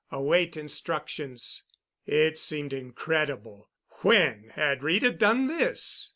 Await 0.11 0.57
instructions." 0.57 1.61
It 2.07 2.39
seemed 2.39 2.73
incredible. 2.73 3.69
When 4.01 4.49
had 4.55 4.81
Rita 4.81 5.11
done 5.11 5.45
this? 5.45 6.09